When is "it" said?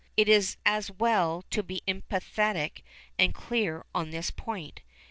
0.17-0.27